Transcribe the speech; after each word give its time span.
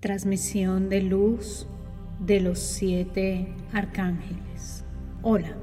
Transmisión 0.00 0.88
de 0.88 1.02
luz 1.02 1.66
de 2.20 2.38
los 2.38 2.60
siete 2.60 3.48
arcángeles. 3.72 4.84
Hola, 5.22 5.56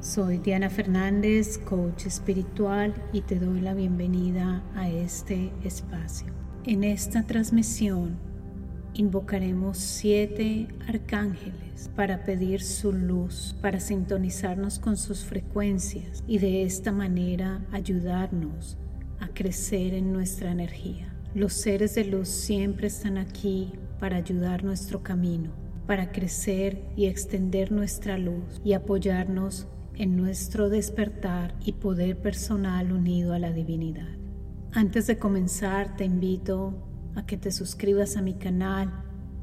soy 0.00 0.38
Diana 0.38 0.70
Fernández, 0.70 1.58
coach 1.58 2.06
espiritual 2.06 2.94
y 3.12 3.22
te 3.22 3.40
doy 3.40 3.60
la 3.60 3.74
bienvenida 3.74 4.62
a 4.76 4.88
este 4.88 5.50
espacio. 5.64 6.28
En 6.64 6.84
esta 6.84 7.26
transmisión 7.26 8.16
invocaremos 8.94 9.78
siete 9.78 10.68
arcángeles 10.86 11.90
para 11.96 12.24
pedir 12.24 12.62
su 12.62 12.92
luz, 12.92 13.56
para 13.60 13.80
sintonizarnos 13.80 14.78
con 14.78 14.96
sus 14.96 15.24
frecuencias 15.24 16.22
y 16.28 16.38
de 16.38 16.62
esta 16.62 16.92
manera 16.92 17.66
ayudarnos 17.72 18.78
a 19.18 19.26
crecer 19.30 19.94
en 19.94 20.12
nuestra 20.12 20.52
energía. 20.52 21.12
Los 21.32 21.52
seres 21.52 21.94
de 21.94 22.04
luz 22.04 22.28
siempre 22.28 22.88
están 22.88 23.16
aquí 23.16 23.72
para 24.00 24.16
ayudar 24.16 24.64
nuestro 24.64 25.02
camino, 25.02 25.50
para 25.86 26.10
crecer 26.10 26.82
y 26.96 27.06
extender 27.06 27.70
nuestra 27.70 28.18
luz 28.18 28.60
y 28.64 28.72
apoyarnos 28.72 29.68
en 29.94 30.16
nuestro 30.16 30.70
despertar 30.70 31.54
y 31.64 31.72
poder 31.72 32.16
personal 32.20 32.92
unido 32.92 33.34
a 33.34 33.38
la 33.38 33.52
divinidad. 33.52 34.08
Antes 34.72 35.06
de 35.06 35.18
comenzar, 35.18 35.96
te 35.96 36.04
invito 36.04 36.74
a 37.14 37.26
que 37.26 37.36
te 37.36 37.52
suscribas 37.52 38.16
a 38.16 38.22
mi 38.22 38.34
canal, 38.34 38.90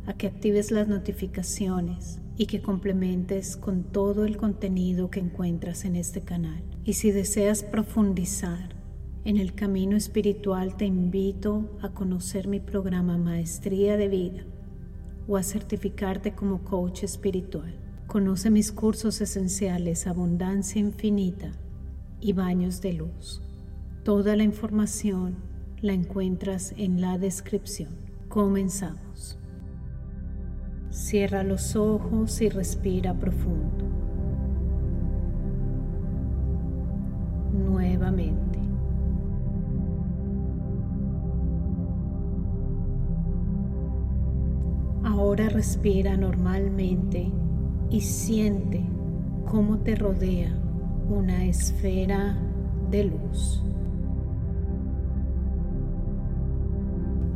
a 0.07 0.13
que 0.13 0.27
actives 0.27 0.71
las 0.71 0.87
notificaciones 0.87 2.19
y 2.37 2.45
que 2.45 2.61
complementes 2.61 3.57
con 3.57 3.83
todo 3.83 4.25
el 4.25 4.37
contenido 4.37 5.11
que 5.11 5.19
encuentras 5.19 5.85
en 5.85 5.95
este 5.95 6.21
canal. 6.21 6.63
Y 6.85 6.93
si 6.93 7.11
deseas 7.11 7.63
profundizar 7.63 8.76
en 9.27 9.35
el 9.35 9.53
camino 9.53 9.97
espiritual 9.97 10.77
te 10.77 10.85
invito 10.85 11.77
a 11.81 11.89
conocer 11.89 12.47
mi 12.47 12.61
programa 12.61 13.17
Maestría 13.17 13.97
de 13.97 14.07
Vida 14.07 14.45
o 15.27 15.35
a 15.35 15.43
certificarte 15.43 16.31
como 16.31 16.63
coach 16.63 17.03
espiritual. 17.03 17.75
Conoce 18.07 18.49
mis 18.49 18.71
cursos 18.71 19.19
esenciales 19.19 20.07
Abundancia 20.07 20.79
Infinita 20.79 21.51
y 22.21 22.31
Baños 22.31 22.79
de 22.79 22.93
Luz. 22.93 23.41
Toda 24.05 24.37
la 24.37 24.43
información 24.43 25.35
la 25.81 25.91
encuentras 25.91 26.73
en 26.77 27.01
la 27.01 27.17
descripción. 27.17 27.97
Comenzamos. 28.29 29.37
Cierra 30.89 31.43
los 31.43 31.75
ojos 31.75 32.39
y 32.39 32.47
respira 32.47 33.13
profundo. 33.13 33.83
Nuevamente. 37.51 38.56
Ahora 45.37 45.49
respira 45.49 46.17
normalmente 46.17 47.31
y 47.91 48.01
siente 48.01 48.83
cómo 49.45 49.77
te 49.77 49.95
rodea 49.95 50.51
una 51.07 51.45
esfera 51.45 52.35
de 52.89 53.03
luz. 53.03 53.63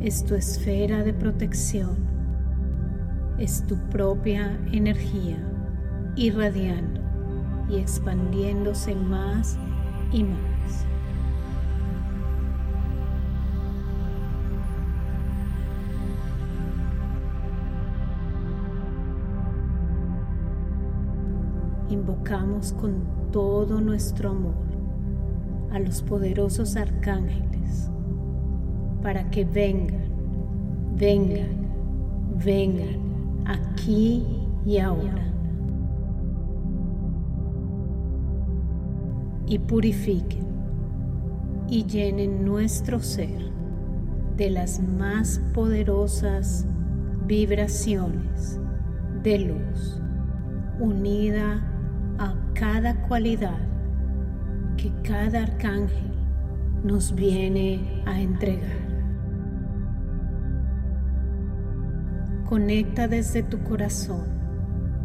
Es 0.00 0.24
tu 0.24 0.34
esfera 0.34 1.04
de 1.04 1.14
protección, 1.14 1.94
es 3.38 3.64
tu 3.68 3.76
propia 3.88 4.58
energía 4.72 5.38
irradiando 6.16 7.00
y 7.70 7.76
expandiéndose 7.76 8.96
más 8.96 9.56
y 10.10 10.24
más. 10.24 10.51
Con 22.78 23.30
todo 23.30 23.80
nuestro 23.80 24.30
amor 24.30 24.54
a 25.72 25.78
los 25.78 26.02
poderosos 26.02 26.76
arcángeles 26.76 27.90
para 29.02 29.28
que 29.30 29.44
vengan, 29.44 30.04
vengan, 30.96 31.66
vengan 32.42 33.44
aquí 33.44 34.24
y 34.64 34.78
ahora. 34.78 35.30
Y 39.46 39.58
purifiquen 39.58 40.46
y 41.68 41.84
llenen 41.84 42.44
nuestro 42.44 43.00
ser 43.00 43.50
de 44.36 44.48
las 44.48 44.80
más 44.80 45.40
poderosas 45.52 46.66
vibraciones 47.26 48.58
de 49.22 49.38
luz 49.38 50.00
unida 50.80 51.71
cada 52.62 52.94
cualidad 53.08 53.58
que 54.76 54.92
cada 55.02 55.42
arcángel 55.42 56.12
nos 56.84 57.12
viene 57.12 57.80
a 58.06 58.20
entregar. 58.20 58.78
Conecta 62.48 63.08
desde 63.08 63.42
tu 63.42 63.64
corazón 63.64 64.26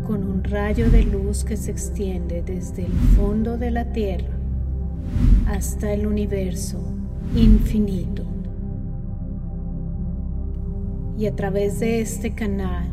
con 0.06 0.24
un 0.24 0.44
rayo 0.44 0.92
de 0.92 1.02
luz 1.02 1.44
que 1.44 1.58
se 1.58 1.72
extiende 1.72 2.44
desde 2.44 2.86
el 2.86 2.94
fondo 3.16 3.58
de 3.58 3.72
la 3.72 3.92
tierra 3.92 4.38
hasta 5.48 5.94
el 5.94 6.06
universo 6.06 6.80
infinito. 7.36 8.24
Y 11.18 11.26
a 11.26 11.36
través 11.36 11.80
de 11.80 12.02
este 12.02 12.36
canal 12.36 12.88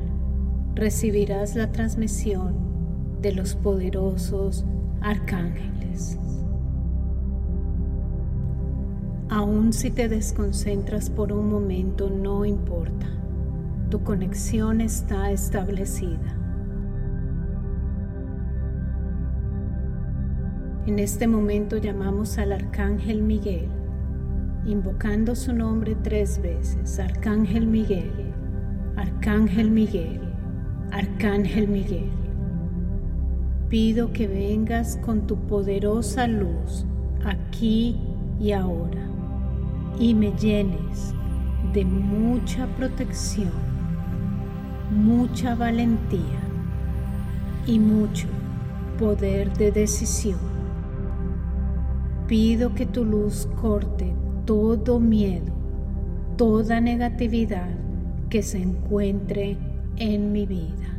recibirás 0.74 1.54
la 1.54 1.70
transmisión 1.70 2.63
de 3.24 3.32
los 3.32 3.54
poderosos 3.54 4.66
arcángeles. 5.00 6.18
Aun 9.30 9.72
si 9.72 9.90
te 9.90 10.10
desconcentras 10.10 11.08
por 11.08 11.32
un 11.32 11.48
momento, 11.48 12.10
no 12.10 12.44
importa. 12.44 13.06
Tu 13.88 14.04
conexión 14.04 14.82
está 14.82 15.30
establecida. 15.30 16.36
En 20.86 20.98
este 20.98 21.26
momento 21.26 21.78
llamamos 21.78 22.36
al 22.36 22.52
Arcángel 22.52 23.22
Miguel, 23.22 23.70
invocando 24.66 25.34
su 25.34 25.54
nombre 25.54 25.96
tres 26.02 26.42
veces. 26.42 27.00
Arcángel 27.00 27.66
Miguel, 27.66 28.34
Arcángel 28.96 29.70
Miguel, 29.70 30.20
Arcángel 30.90 31.68
Miguel 31.68 32.23
pido 33.74 34.12
que 34.12 34.28
vengas 34.28 35.00
con 35.04 35.26
tu 35.26 35.34
poderosa 35.34 36.28
luz 36.28 36.86
aquí 37.24 37.98
y 38.38 38.52
ahora 38.52 39.04
y 39.98 40.14
me 40.14 40.30
llenes 40.30 41.12
de 41.72 41.84
mucha 41.84 42.68
protección, 42.76 43.50
mucha 44.92 45.56
valentía 45.56 46.38
y 47.66 47.80
mucho 47.80 48.28
poder 48.96 49.52
de 49.54 49.72
decisión. 49.72 50.38
Pido 52.28 52.76
que 52.76 52.86
tu 52.86 53.04
luz 53.04 53.48
corte 53.60 54.14
todo 54.44 55.00
miedo, 55.00 55.52
toda 56.36 56.80
negatividad 56.80 57.70
que 58.30 58.44
se 58.44 58.62
encuentre 58.62 59.56
en 59.96 60.30
mi 60.30 60.46
vida. 60.46 60.93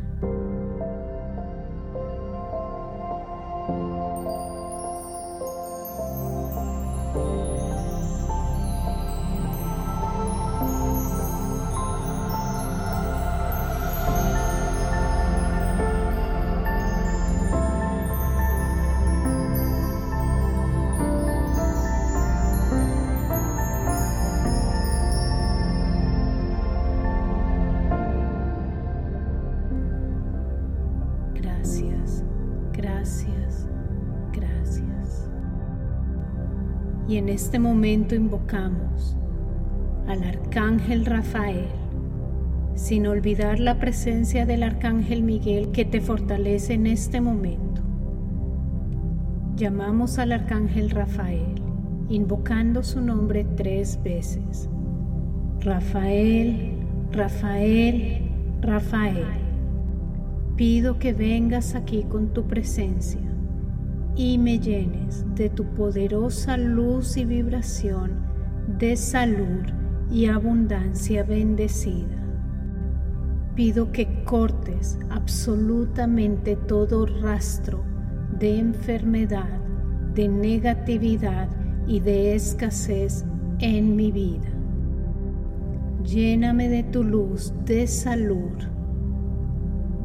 En 37.18 37.30
este 37.30 37.60
momento 37.60 38.14
invocamos 38.14 39.16
al 40.06 40.22
Arcángel 40.22 41.06
Rafael, 41.06 41.70
sin 42.76 43.08
olvidar 43.08 43.62
la 43.62 43.80
presencia 43.80 44.46
del 44.46 44.64
Arcángel 44.64 45.24
Miguel 45.24 45.72
que 45.72 45.86
te 45.86 46.02
fortalece 46.02 46.74
en 46.74 46.88
este 46.88 47.22
momento. 47.22 47.82
Llamamos 49.56 50.20
al 50.20 50.34
Arcángel 50.34 50.90
Rafael, 50.90 51.56
invocando 52.10 52.84
su 52.84 53.00
nombre 53.00 53.46
tres 53.56 53.98
veces. 54.04 54.68
Rafael, 55.62 56.74
Rafael, 57.14 58.30
Rafael, 58.60 59.24
pido 60.58 61.00
que 61.00 61.14
vengas 61.14 61.76
aquí 61.76 62.04
con 62.04 62.34
tu 62.34 62.44
presencia 62.44 63.25
y 64.16 64.38
me 64.38 64.60
llenes 64.60 65.26
de 65.36 65.50
tu 65.50 65.66
poderosa 65.74 66.58
luz 66.58 67.18
y 67.18 67.26
vibración 67.26 68.26
de 68.80 68.96
salud 68.96 69.64
y 70.10 70.28
abundancia 70.28 71.24
bendecida. 71.24 72.24
Pido 73.56 73.92
que 73.92 74.24
cortes 74.24 74.98
absolutamente 75.10 76.56
todo 76.56 77.06
rastro 77.06 77.84
de 78.40 78.60
enfermedad, 78.60 79.60
de 80.14 80.28
negatividad 80.28 81.50
y 81.88 82.00
de 82.00 82.36
escasez 82.36 83.26
en 83.60 83.96
mi 83.96 84.12
vida. 84.12 84.50
Lléname 86.04 86.70
de 86.70 86.84
tu 86.84 87.04
luz 87.04 87.54
de 87.66 87.88
salud, 87.88 88.54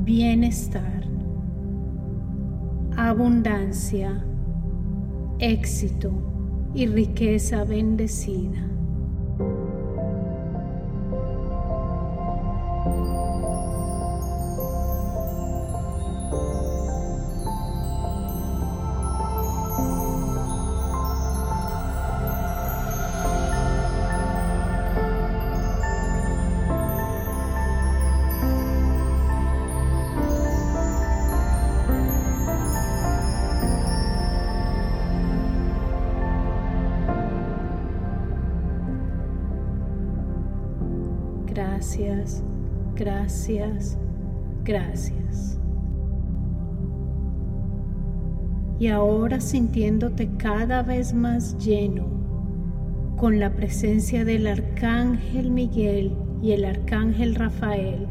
bienestar, 0.00 1.09
abundancia, 3.08 4.22
éxito 5.38 6.12
y 6.74 6.86
riqueza 6.86 7.64
bendecida. 7.64 8.60
Gracias, 41.80 42.42
gracias, 42.94 43.98
gracias. 44.64 45.58
Y 48.78 48.88
ahora 48.88 49.40
sintiéndote 49.40 50.28
cada 50.36 50.82
vez 50.82 51.14
más 51.14 51.56
lleno 51.56 52.04
con 53.16 53.40
la 53.40 53.54
presencia 53.54 54.26
del 54.26 54.46
Arcángel 54.46 55.50
Miguel 55.50 56.12
y 56.42 56.52
el 56.52 56.66
Arcángel 56.66 57.34
Rafael, 57.34 58.06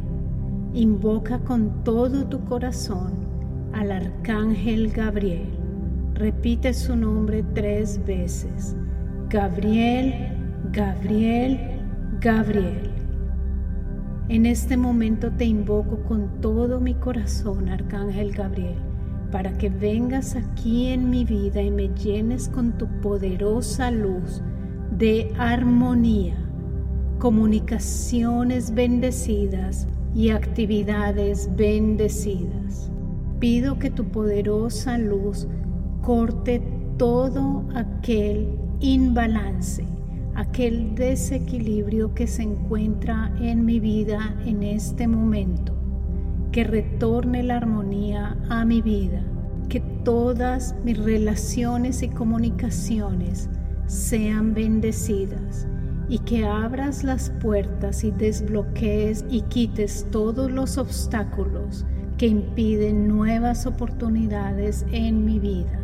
invoca 0.73 1.37
con 1.37 1.83
todo 1.83 2.25
tu 2.25 2.43
corazón 2.45 3.13
al 3.73 3.91
Arcángel 3.91 4.89
Gabriel. 4.89 5.45
Repite 6.15 6.73
su 6.73 6.95
nombre 6.95 7.43
tres 7.53 8.03
veces. 8.03 8.75
Gabriel, 9.29 10.11
Gabriel, 10.71 11.59
Gabriel. 12.19 12.88
En 14.29 14.45
este 14.45 14.77
momento 14.77 15.31
te 15.31 15.45
invoco 15.45 16.03
con 16.03 16.39
todo 16.39 16.79
mi 16.79 16.93
corazón, 16.93 17.67
Arcángel 17.67 18.31
Gabriel, 18.31 18.77
para 19.31 19.57
que 19.57 19.71
vengas 19.71 20.35
aquí 20.35 20.85
en 20.85 21.09
mi 21.09 21.25
vida 21.25 21.63
y 21.63 21.71
me 21.71 21.87
llenes 21.95 22.47
con 22.47 22.77
tu 22.77 22.85
poderosa 23.01 23.89
luz 23.89 24.43
de 24.91 25.33
armonía, 25.39 26.35
comunicaciones 27.17 28.71
bendecidas 28.71 29.87
y 30.13 30.29
actividades 30.29 31.49
bendecidas. 31.55 32.91
Pido 33.39 33.79
que 33.79 33.89
tu 33.89 34.05
poderosa 34.09 34.99
luz 34.99 35.47
corte 36.03 36.61
todo 36.97 37.65
aquel 37.73 38.59
imbalance 38.79 39.98
aquel 40.39 40.95
desequilibrio 40.95 42.13
que 42.13 42.25
se 42.25 42.43
encuentra 42.43 43.29
en 43.41 43.65
mi 43.65 43.81
vida 43.81 44.33
en 44.45 44.63
este 44.63 45.05
momento, 45.05 45.75
que 46.53 46.63
retorne 46.63 47.43
la 47.43 47.57
armonía 47.57 48.37
a 48.49 48.63
mi 48.63 48.81
vida, 48.81 49.21
que 49.67 49.81
todas 50.05 50.75
mis 50.85 50.97
relaciones 50.97 52.01
y 52.03 52.07
comunicaciones 52.07 53.49
sean 53.85 54.53
bendecidas 54.53 55.67
y 56.07 56.19
que 56.19 56.45
abras 56.45 57.03
las 57.03 57.31
puertas 57.41 58.05
y 58.05 58.11
desbloquees 58.11 59.25
y 59.29 59.41
quites 59.41 60.07
todos 60.09 60.49
los 60.49 60.77
obstáculos 60.77 61.85
que 62.17 62.27
impiden 62.27 63.09
nuevas 63.09 63.65
oportunidades 63.65 64.85
en 64.93 65.25
mi 65.25 65.37
vida. 65.37 65.79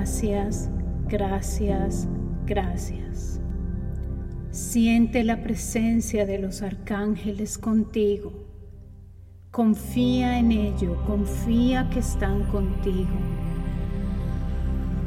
Gracias, 0.00 0.70
gracias, 1.10 2.08
gracias. 2.46 3.38
Siente 4.50 5.24
la 5.24 5.42
presencia 5.42 6.24
de 6.24 6.38
los 6.38 6.62
arcángeles 6.62 7.58
contigo. 7.58 8.32
Confía 9.50 10.38
en 10.38 10.52
ello, 10.52 10.96
confía 11.06 11.90
que 11.90 11.98
están 11.98 12.44
contigo. 12.44 13.10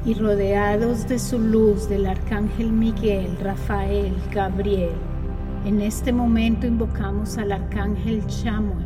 Y 0.06 0.14
rodeados 0.14 1.08
de 1.08 1.18
su 1.18 1.40
luz 1.40 1.90
del 1.90 2.06
arcángel 2.06 2.72
Miguel, 2.72 3.36
Rafael, 3.42 4.14
Gabriel, 4.32 4.94
en 5.66 5.82
este 5.82 6.14
momento 6.14 6.68
invocamos 6.68 7.40
al 7.40 7.52
arcángel 7.52 8.24
Chamuel, 8.28 8.86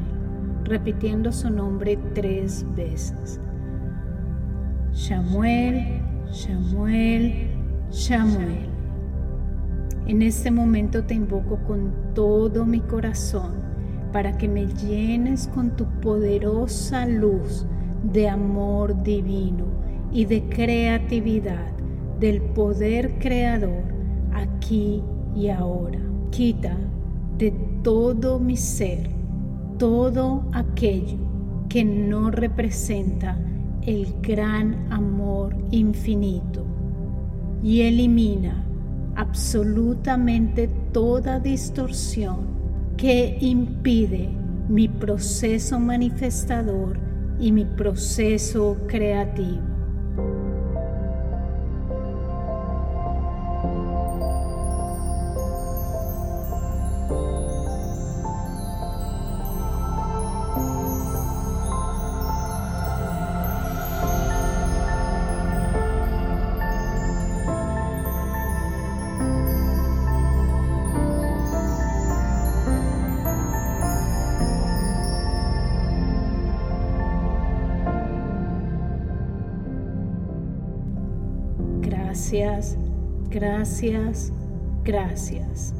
repitiendo 0.64 1.34
su 1.34 1.50
nombre 1.50 2.00
tres 2.14 2.66
veces. 2.78 3.42
Samuel, 4.98 5.97
Samuel, 6.32 7.48
Samuel. 7.90 8.70
En 10.08 10.22
este 10.22 10.52
momento 10.52 11.04
te 11.04 11.14
invoco 11.14 11.58
con 11.66 12.14
todo 12.14 12.66
mi 12.66 12.80
corazón 12.82 13.54
para 14.12 14.38
que 14.38 14.48
me 14.48 14.68
llenes 14.68 15.48
con 15.48 15.76
tu 15.76 15.86
poderosa 16.02 17.06
luz 17.06 17.66
de 18.12 18.30
amor 18.30 19.04
divino 19.04 19.66
y 20.12 20.26
de 20.26 20.44
creatividad 20.50 21.72
del 22.20 22.42
poder 22.42 23.20
creador 23.20 23.84
aquí 24.34 25.04
y 25.36 25.50
ahora. 25.50 26.00
Quita 26.32 26.78
de 27.38 27.52
todo 27.84 28.40
mi 28.40 28.58
ser 28.58 29.18
todo 29.78 30.44
aquello 30.54 31.18
que 31.70 31.84
no 31.84 32.32
representa 32.32 33.38
el 33.86 34.16
gran 34.22 34.92
amor 34.92 35.56
infinito 35.72 36.66
y 37.64 37.82
elimina 37.82 38.64
absolutamente 39.16 40.70
toda 40.92 41.40
distorsión 41.40 42.58
que 42.98 43.38
impide 43.42 44.30
mi 44.70 44.88
proceso 44.88 45.80
manifestador 45.80 47.00
y 47.40 47.52
mi 47.52 47.66
proceso 47.66 48.78
creativo. 48.88 49.77
Gracias, 82.08 82.78
gracias, 83.30 84.32
gracias. 84.86 85.74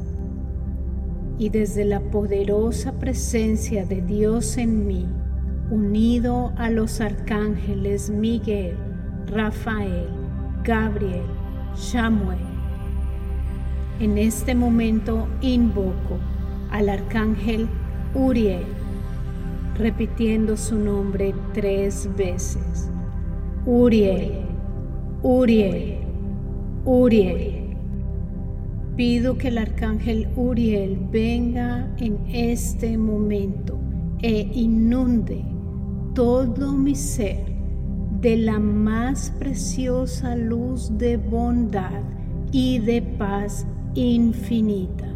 y 1.38 1.48
desde 1.48 1.86
la 1.86 2.00
poderosa 2.00 2.98
presencia 2.98 3.86
de 3.86 4.02
Dios 4.02 4.58
en 4.58 4.86
mí, 4.86 5.06
unido 5.70 6.52
a 6.58 6.68
los 6.68 7.00
arcángeles 7.00 8.10
Miguel, 8.10 8.76
Rafael, 9.28 10.08
Gabriel, 10.64 11.24
Samuel. 11.74 12.38
En 14.00 14.18
este 14.18 14.54
momento 14.54 15.28
invoco 15.40 16.18
al 16.70 16.90
arcángel 16.90 17.68
Uriel, 18.14 18.66
repitiendo 19.76 20.58
su 20.58 20.76
nombre 20.78 21.34
tres 21.54 22.10
veces. 22.18 22.90
Uriel, 23.64 24.42
Uriel, 25.22 25.97
Uriel. 26.90 27.76
Pido 28.96 29.36
que 29.36 29.48
el 29.48 29.58
arcángel 29.58 30.26
Uriel 30.36 30.98
venga 31.12 31.86
en 31.98 32.16
este 32.28 32.96
momento 32.96 33.78
e 34.22 34.48
inunde 34.54 35.44
todo 36.14 36.72
mi 36.72 36.94
ser 36.94 37.44
de 38.22 38.38
la 38.38 38.58
más 38.58 39.30
preciosa 39.38 40.34
luz 40.34 40.90
de 40.96 41.18
bondad 41.18 42.00
y 42.52 42.78
de 42.78 43.02
paz 43.02 43.66
infinita. 43.94 45.14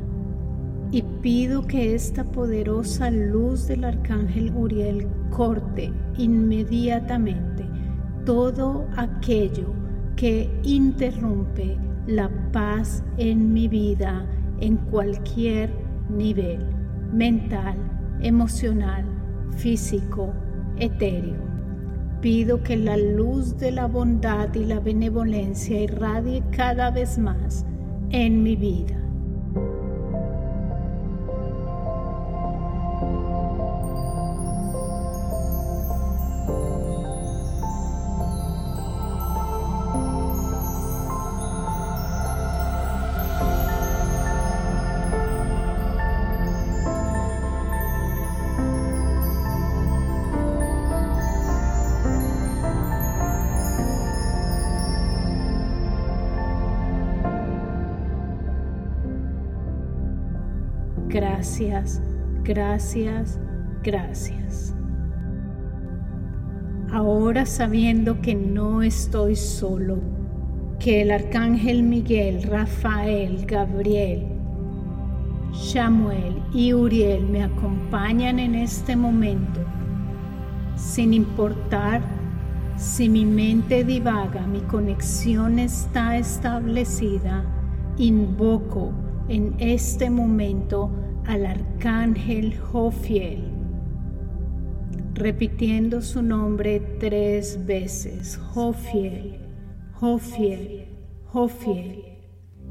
Y 0.91 1.00
pido 1.23 1.67
que 1.67 1.95
esta 1.95 2.23
poderosa 2.23 3.11
luz 3.11 3.67
del 3.67 3.85
arcángel 3.85 4.55
Uriel 4.55 5.09
corte 5.31 5.91
inmediatamente 6.19 7.64
todo 8.26 8.85
aquello 8.95 9.82
que 10.23 10.49
interrumpe 10.62 11.76
la 12.07 12.31
paz 12.52 13.02
en 13.17 13.52
mi 13.52 13.67
vida 13.67 14.25
en 14.61 14.76
cualquier 14.76 15.69
nivel, 16.09 16.64
mental, 17.12 17.75
emocional, 18.21 19.05
físico, 19.57 20.33
etéreo. 20.76 21.43
Pido 22.21 22.62
que 22.62 22.76
la 22.76 22.97
luz 22.97 23.59
de 23.59 23.73
la 23.73 23.88
bondad 23.88 24.55
y 24.55 24.64
la 24.64 24.79
benevolencia 24.79 25.81
irradie 25.81 26.45
cada 26.52 26.93
vez 26.93 27.19
más 27.19 27.67
en 28.11 28.45
mi 28.45 28.55
vida 28.55 29.01
Gracias, 61.12 62.00
gracias, 62.42 63.38
gracias. 63.83 64.75
Ahora 66.90 67.45
sabiendo 67.45 68.23
que 68.23 68.35
no 68.35 68.83
estoy 68.83 69.37
solo, 69.37 69.99
que 70.78 71.02
el 71.02 71.11
arcángel 71.11 71.83
Miguel, 71.83 72.45
Rafael, 72.45 73.45
Gabriel, 73.45 74.26
Samuel 75.52 76.42
y 76.54 76.73
Uriel 76.73 77.26
me 77.26 77.42
acompañan 77.42 78.38
en 78.38 78.54
este 78.54 78.97
momento, 78.97 79.61
sin 80.76 81.12
importar 81.12 82.00
si 82.78 83.11
mi 83.11 83.26
mente 83.26 83.85
divaga, 83.85 84.47
mi 84.47 84.61
conexión 84.61 85.59
está 85.59 86.16
establecida, 86.16 87.45
invoco 87.99 88.95
en 89.29 89.55
este 89.59 90.11
momento 90.11 90.91
al 91.26 91.47
arcángel 91.47 92.59
Jofiel, 92.59 93.45
repitiendo 95.14 96.02
su 96.02 96.23
nombre 96.23 96.81
tres 96.99 97.64
veces, 97.67 98.37
Jofiel, 98.37 99.38
Jofiel, 99.95 100.87
Jofiel, 101.26 102.05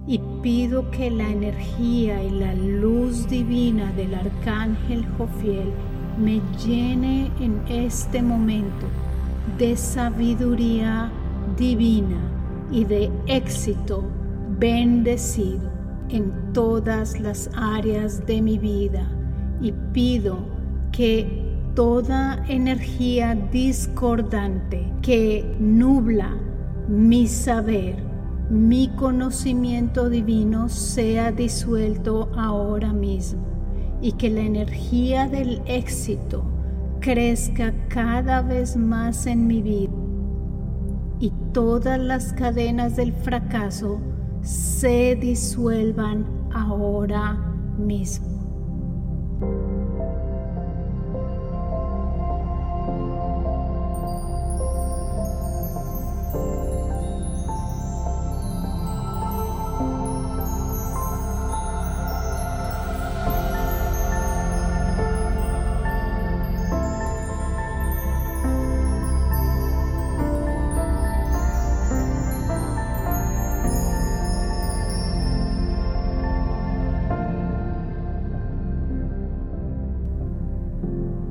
y 0.07 0.19
pido 0.41 0.89
que 0.91 1.11
la 1.11 1.29
energía 1.29 2.23
y 2.23 2.31
la 2.31 2.53
luz 2.55 3.29
divina 3.29 3.91
del 3.93 4.15
arcángel 4.15 5.05
Jofiel 5.17 5.71
me 6.17 6.41
llene 6.65 7.31
en 7.39 7.61
este 7.69 8.21
momento 8.21 8.87
de 9.57 9.77
sabiduría 9.77 11.11
divina 11.55 12.19
y 12.71 12.83
de 12.83 13.11
éxito 13.27 14.03
bendecido 14.59 15.80
en 16.11 16.53
todas 16.53 17.19
las 17.19 17.49
áreas 17.55 18.25
de 18.25 18.41
mi 18.41 18.57
vida 18.57 19.07
y 19.61 19.71
pido 19.93 20.37
que 20.91 21.41
toda 21.75 22.43
energía 22.47 23.35
discordante 23.51 24.91
que 25.01 25.55
nubla 25.59 26.35
mi 26.87 27.27
saber, 27.27 27.95
mi 28.49 28.89
conocimiento 28.89 30.09
divino 30.09 30.67
sea 30.67 31.31
disuelto 31.31 32.29
ahora 32.35 32.91
mismo 32.91 33.41
y 34.01 34.13
que 34.13 34.29
la 34.29 34.41
energía 34.41 35.27
del 35.27 35.61
éxito 35.65 36.43
crezca 36.99 37.73
cada 37.87 38.41
vez 38.41 38.75
más 38.75 39.25
en 39.25 39.47
mi 39.47 39.61
vida 39.61 39.93
y 41.19 41.31
todas 41.53 41.99
las 41.99 42.33
cadenas 42.33 42.95
del 42.95 43.13
fracaso 43.13 44.01
se 44.43 45.15
disuelvan 45.15 46.25
ahora 46.53 47.33
mismo. 47.77 48.30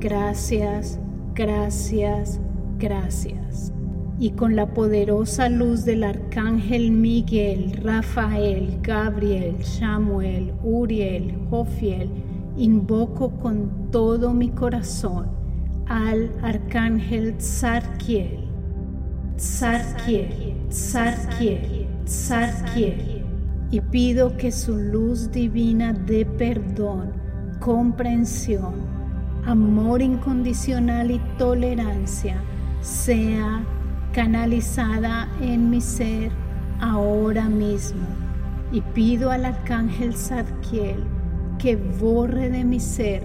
Gracias, 0.00 0.98
gracias, 1.34 2.40
gracias. 2.78 3.70
Y 4.18 4.30
con 4.30 4.56
la 4.56 4.72
poderosa 4.72 5.50
luz 5.50 5.84
del 5.84 6.04
arcángel 6.04 6.90
Miguel, 6.90 7.78
Rafael, 7.82 8.78
Gabriel, 8.80 9.62
Samuel, 9.62 10.54
Uriel, 10.62 11.36
Jofiel, 11.50 12.08
invoco 12.56 13.30
con 13.32 13.90
todo 13.90 14.32
mi 14.32 14.48
corazón 14.48 15.26
al 15.86 16.30
arcángel 16.40 17.36
Tzarkiel. 17.36 18.48
Tzarkiel, 19.36 20.56
Tzarkiel, 20.70 21.86
Tzarkiel. 22.06 23.22
Y 23.70 23.80
pido 23.82 24.34
que 24.38 24.50
su 24.50 24.78
luz 24.78 25.30
divina 25.30 25.92
de 25.92 26.24
perdón, 26.24 27.12
comprensión, 27.60 28.99
amor 29.46 30.02
incondicional 30.02 31.10
y 31.10 31.20
tolerancia 31.38 32.42
sea 32.80 33.64
canalizada 34.12 35.28
en 35.40 35.70
mi 35.70 35.80
ser 35.80 36.30
ahora 36.80 37.48
mismo. 37.48 38.06
Y 38.72 38.80
pido 38.80 39.30
al 39.30 39.44
arcángel 39.44 40.14
Zadkiel 40.14 41.02
que 41.58 41.76
borre 41.76 42.50
de 42.50 42.64
mi 42.64 42.80
ser 42.80 43.22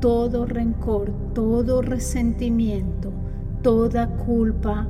todo 0.00 0.46
rencor, 0.46 1.12
todo 1.34 1.82
resentimiento, 1.82 3.12
toda 3.62 4.08
culpa 4.16 4.88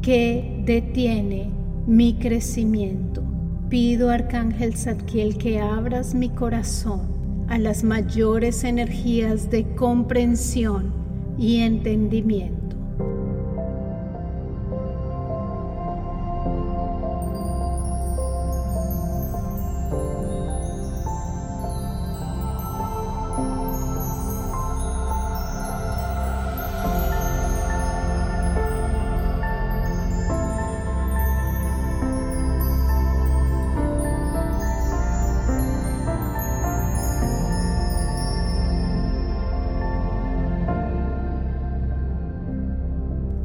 que 0.00 0.62
detiene 0.64 1.50
mi 1.86 2.14
crecimiento. 2.18 3.22
Pido, 3.68 4.10
Arcángel 4.10 4.76
Zadkiel, 4.76 5.38
que 5.38 5.60
abras 5.60 6.14
mi 6.14 6.28
corazón 6.28 7.11
a 7.48 7.58
las 7.58 7.84
mayores 7.84 8.64
energías 8.64 9.50
de 9.50 9.74
comprensión 9.74 10.92
y 11.38 11.60
entendimiento. 11.60 12.76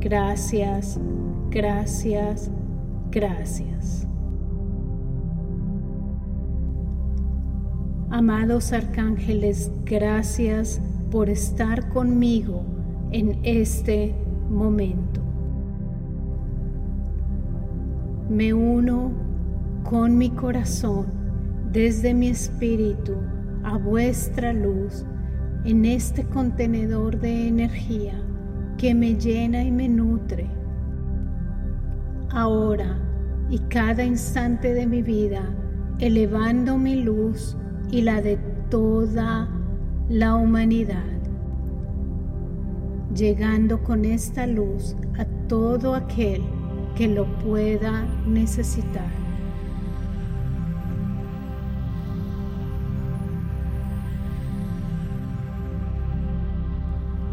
Gracias, 0.10 0.98
gracias, 1.50 2.50
gracias. 3.12 4.08
Amados 8.10 8.72
arcángeles, 8.72 9.70
gracias 9.84 10.80
por 11.12 11.30
estar 11.30 11.90
conmigo 11.90 12.64
en 13.12 13.38
este 13.44 14.16
momento. 14.50 15.20
Me 18.30 18.54
uno 18.54 19.12
con 19.84 20.18
mi 20.18 20.30
corazón 20.30 21.08
desde 21.74 22.14
mi 22.14 22.30
espíritu 22.30 23.16
a 23.62 23.78
vuestra 23.78 24.54
luz 24.54 25.06
en 25.66 25.84
este 25.84 26.24
contenedor 26.24 27.20
de 27.20 27.50
energía 27.50 28.24
que 28.78 28.94
me 28.94 29.16
llena 29.16 29.64
y 29.64 29.72
me 29.72 29.90
nutre. 29.90 30.48
Ahora 32.30 32.98
y 33.50 33.60
cada 33.70 34.04
instante 34.04 34.74
de 34.74 34.86
mi 34.86 35.02
vida, 35.02 35.42
elevando 36.00 36.78
mi 36.78 37.02
luz 37.02 37.58
y 37.92 38.02
la 38.02 38.22
de 38.22 38.38
toda 38.70 39.50
la 40.10 40.36
humanidad, 40.36 41.04
llegando 43.16 43.82
con 43.84 44.06
esta 44.06 44.46
luz 44.46 44.96
a 45.18 45.26
todo 45.48 45.96
aquel 45.96 46.44
que 46.96 47.08
lo 47.08 47.26
pueda 47.40 48.06
necesitar. 48.26 49.27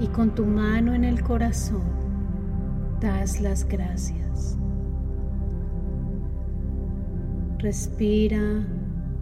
Y 0.05 0.09
con 0.09 0.35
tu 0.35 0.45
mano 0.45 0.93
en 0.93 1.03
el 1.03 1.23
corazón 1.23 1.81
das 3.01 3.41
las 3.41 3.67
gracias. 3.67 4.59
Respira 7.57 8.67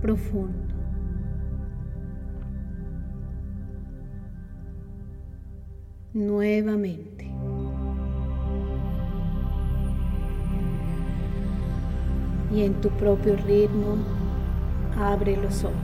profundo. 0.00 0.74
Nuevamente. 6.14 7.30
Y 12.52 12.62
en 12.64 12.74
tu 12.80 12.88
propio 12.88 13.36
ritmo, 13.36 13.98
abre 14.98 15.36
los 15.36 15.62
ojos. 15.62 15.76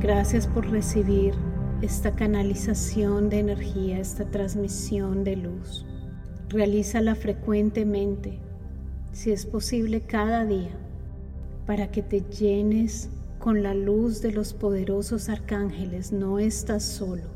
Gracias 0.00 0.46
por 0.46 0.66
recibir 0.66 1.47
esta 1.80 2.16
canalización 2.16 3.28
de 3.28 3.38
energía, 3.38 4.00
esta 4.00 4.24
transmisión 4.24 5.22
de 5.22 5.36
luz. 5.36 5.86
Realízala 6.48 7.14
frecuentemente, 7.14 8.40
si 9.12 9.30
es 9.30 9.46
posible 9.46 10.00
cada 10.00 10.44
día, 10.44 10.76
para 11.66 11.92
que 11.92 12.02
te 12.02 12.22
llenes 12.22 13.10
con 13.38 13.62
la 13.62 13.74
luz 13.74 14.22
de 14.22 14.32
los 14.32 14.54
poderosos 14.54 15.28
arcángeles. 15.28 16.10
No 16.10 16.40
estás 16.40 16.82
solo, 16.82 17.30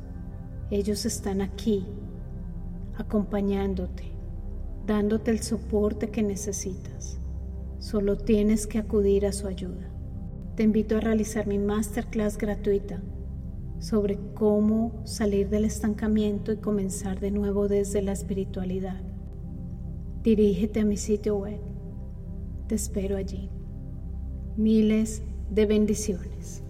ellos 0.70 1.06
están 1.06 1.40
aquí, 1.40 1.86
acompañándote, 2.96 4.10
dándote 4.86 5.30
el 5.30 5.40
soporte 5.40 6.10
que 6.10 6.24
necesitas. 6.24 7.20
Solo 7.78 8.16
tienes 8.16 8.66
que 8.66 8.78
acudir 8.78 9.24
a 9.24 9.32
su 9.32 9.46
ayuda. 9.46 9.88
Te 10.56 10.64
invito 10.64 10.96
a 10.96 11.00
realizar 11.00 11.46
mi 11.46 11.58
masterclass 11.58 12.38
gratuita 12.38 13.00
sobre 13.82 14.16
cómo 14.34 15.02
salir 15.04 15.48
del 15.48 15.64
estancamiento 15.64 16.52
y 16.52 16.58
comenzar 16.58 17.18
de 17.18 17.32
nuevo 17.32 17.66
desde 17.66 18.00
la 18.00 18.12
espiritualidad. 18.12 19.02
Dirígete 20.22 20.78
a 20.80 20.84
mi 20.84 20.96
sitio 20.96 21.36
web. 21.36 21.58
Te 22.68 22.76
espero 22.76 23.16
allí. 23.16 23.50
Miles 24.56 25.24
de 25.50 25.66
bendiciones. 25.66 26.62